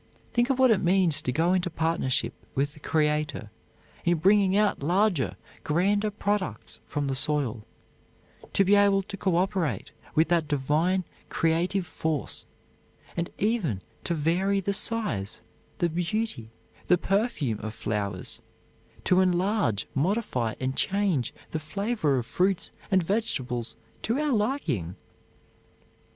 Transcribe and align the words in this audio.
Think 0.33 0.49
of 0.49 0.57
what 0.57 0.71
it 0.71 0.81
means 0.81 1.21
to 1.21 1.31
go 1.31 1.53
into 1.53 1.69
partnership 1.69 2.33
with 2.55 2.73
the 2.73 2.79
Creator 2.79 3.51
in 4.03 4.17
bringing 4.17 4.57
out 4.57 4.81
larger, 4.81 5.35
grander 5.63 6.09
products 6.09 6.79
from 6.87 7.05
the 7.05 7.13
soil; 7.13 7.63
to 8.53 8.63
be 8.65 8.73
able 8.73 9.03
to 9.03 9.15
co 9.15 9.35
operate 9.35 9.91
with 10.15 10.27
that 10.29 10.47
divine 10.47 11.03
creative 11.29 11.85
force, 11.85 12.47
and 13.15 13.29
even 13.37 13.83
to 14.03 14.15
vary 14.15 14.59
the 14.59 14.73
size, 14.73 15.43
the 15.77 15.87
beauty, 15.87 16.49
the 16.87 16.97
perfume 16.97 17.59
of 17.59 17.75
flowers; 17.75 18.41
to 19.03 19.21
enlarge, 19.21 19.85
modify 19.93 20.55
and 20.59 20.75
change 20.75 21.31
the 21.51 21.59
flavor 21.59 22.17
of 22.17 22.25
fruits 22.25 22.71
and 22.89 23.03
vegetables 23.03 23.75
to 24.01 24.17
our 24.19 24.31
liking! 24.31 24.95